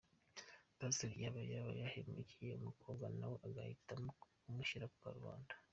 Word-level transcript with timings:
Pasiteri 0.77 1.15
yaba 1.23 1.41
yaba 1.51 1.71
hemukiye 1.93 2.51
umukobwa 2.59 3.05
nawe 3.17 3.37
agahitamo 3.47 4.09
kumushyira 4.41 4.85
ku 4.93 4.97
karubanda 5.03 5.53